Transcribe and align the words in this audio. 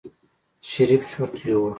شريف 0.69 1.01
چورت 1.11 1.33
يوړ. 1.49 1.69